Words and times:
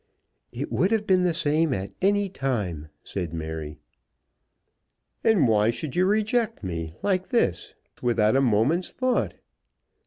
"It 0.51 0.71
would 0.71 0.89
have 0.89 1.05
been 1.05 1.21
the 1.25 1.31
same 1.31 1.75
at 1.75 1.93
any 2.01 2.27
time," 2.27 2.89
said 3.03 3.35
Mary. 3.35 3.77
"And 5.23 5.47
why 5.47 5.69
should 5.69 5.95
you 5.95 6.07
reject 6.07 6.63
me, 6.63 6.95
like 7.03 7.29
this; 7.29 7.75
without 8.01 8.35
a 8.35 8.41
moment's 8.41 8.89
thought?" 8.89 9.35